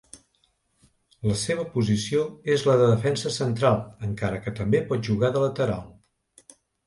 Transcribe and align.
La 1.31 1.35
seva 1.41 1.65
posició 1.73 2.23
és 2.55 2.63
la 2.69 2.77
de 2.79 2.87
defensa 2.93 3.33
central, 3.37 3.77
encara 4.09 4.41
que 4.47 4.57
també 4.61 4.83
pot 4.93 5.05
jugar 5.11 5.33
de 5.37 5.45
lateral. 5.47 5.85